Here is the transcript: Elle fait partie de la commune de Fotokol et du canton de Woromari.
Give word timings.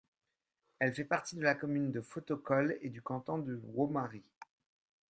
Elle 0.79 0.95
fait 0.95 1.03
partie 1.05 1.35
de 1.35 1.43
la 1.43 1.53
commune 1.53 1.91
de 1.91 2.01
Fotokol 2.01 2.75
et 2.81 2.89
du 2.89 3.03
canton 3.03 3.37
de 3.37 3.61
Woromari. 3.65 4.23